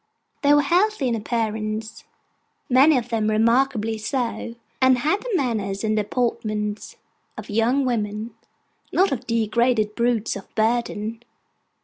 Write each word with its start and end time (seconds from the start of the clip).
They 0.41 0.51
were 0.55 0.63
healthy 0.63 1.07
in 1.09 1.13
appearance, 1.13 2.05
many 2.71 2.97
of 2.97 3.09
them 3.09 3.29
remarkably 3.29 3.99
so, 3.99 4.55
and 4.81 4.97
had 4.97 5.21
the 5.21 5.29
manners 5.35 5.83
and 5.83 5.95
deportment 5.95 6.95
of 7.37 7.51
young 7.51 7.85
women: 7.85 8.31
not 8.91 9.11
of 9.11 9.27
degraded 9.27 9.93
brutes 9.93 10.35
of 10.35 10.47
burden. 10.55 11.21